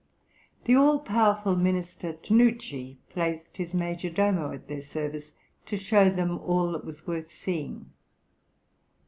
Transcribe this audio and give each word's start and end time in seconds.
The 0.65 0.73
all 0.75 0.97
powerful 0.97 1.55
minister 1.55 2.13
Tanucci, 2.13 2.97
placed 3.11 3.57
his 3.57 3.75
major 3.75 4.09
domo 4.09 4.51
at 4.51 4.67
their 4.67 4.81
service, 4.81 5.33
to 5.67 5.77
show 5.77 6.09
them 6.09 6.39
all 6.39 6.71
that 6.71 6.83
was 6.85 7.05
worth 7.05 7.29
seeing. 7.29 7.91